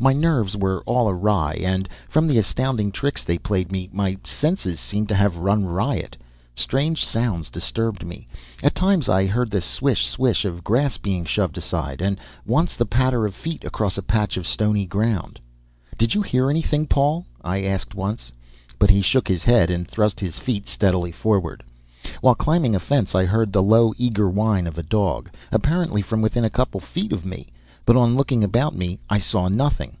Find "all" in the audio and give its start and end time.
0.84-1.08